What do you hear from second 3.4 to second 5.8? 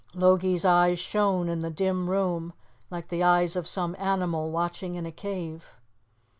of some animal watching in a cave.